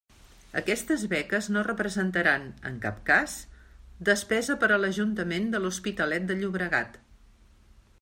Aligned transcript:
Aquestes 0.61 1.03
beques 1.11 1.49
no 1.57 1.63
representaran, 1.67 2.49
en 2.71 2.81
cap 2.87 2.99
cas, 3.11 3.37
despesa 4.11 4.57
per 4.65 4.71
a 4.71 4.81
l'Ajuntament 4.83 5.49
de 5.55 5.63
L'Hospitalet 5.67 6.31
de 6.33 6.41
Llobregat. 6.43 7.01